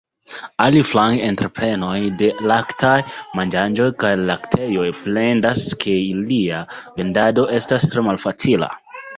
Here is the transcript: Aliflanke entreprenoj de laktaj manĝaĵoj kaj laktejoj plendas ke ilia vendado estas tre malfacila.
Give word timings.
Aliflanke 0.63 1.25
entreprenoj 1.33 1.97
de 2.21 2.29
laktaj 2.53 2.95
manĝaĵoj 3.41 3.89
kaj 4.05 4.13
laktejoj 4.31 4.89
plendas 5.05 5.63
ke 5.85 5.95
ilia 6.09 6.63
vendado 6.99 7.49
estas 7.61 7.91
tre 7.93 8.09
malfacila. 8.11 8.77